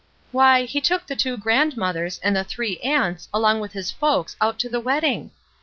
''Why, 0.33 0.65
he 0.65 0.81
took 0.81 1.05
the 1.05 1.15
two 1.15 1.37
grandmothers 1.37 2.19
and 2.23 2.35
the 2.35 2.43
three 2.43 2.77
aunts 2.79 3.29
along 3.31 3.59
with 3.59 3.73
his 3.73 3.91
folks 3.91 4.35
out 4.41 4.57
to 4.61 4.67
the 4.67 4.79
wedding 4.79 5.29